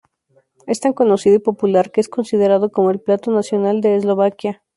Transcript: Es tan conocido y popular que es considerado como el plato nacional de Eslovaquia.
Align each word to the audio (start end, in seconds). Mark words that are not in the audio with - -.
Es 0.65 0.79
tan 0.79 0.93
conocido 0.93 1.35
y 1.35 1.37
popular 1.37 1.91
que 1.91 2.01
es 2.01 2.09
considerado 2.09 2.71
como 2.71 2.89
el 2.89 2.99
plato 2.99 3.29
nacional 3.29 3.81
de 3.81 3.97
Eslovaquia. 3.97 4.63